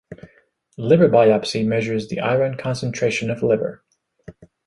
Liver 0.79 1.09
biopsy 1.09 1.63
measures 1.63 2.07
the 2.07 2.21
iron 2.21 2.57
concentration 2.57 3.29
of 3.29 3.43
liver. 3.43 3.83